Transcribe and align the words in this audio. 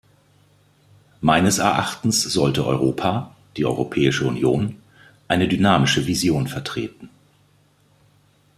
Meines 1.19 1.59
Erachtens 1.59 2.23
sollte 2.23 2.65
Europa, 2.65 3.35
die 3.55 3.65
Europäische 3.67 4.25
Union, 4.25 4.81
eine 5.27 5.47
dynamische 5.47 6.07
Vision 6.07 6.47
vertreten. 6.47 7.07